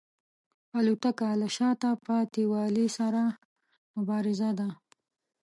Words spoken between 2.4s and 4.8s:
والي سره مبارزه ده.